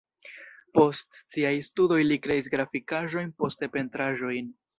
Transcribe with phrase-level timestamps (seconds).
[0.77, 4.51] Post siaj studoj li kreis grafikaĵojn, poste pentraĵojn.